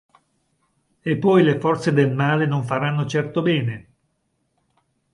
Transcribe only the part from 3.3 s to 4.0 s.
bene!